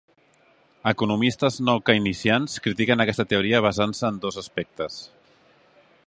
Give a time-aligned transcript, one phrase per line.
[0.91, 4.97] Economistes no keynesians critiquen aquesta teoria basant-se en dos aspectes.